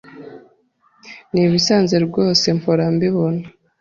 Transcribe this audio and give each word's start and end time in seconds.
Nibisanzwe 1.31 1.97
rwose 2.07 2.45
mpora 2.57 2.83
mbibona. 2.93 3.43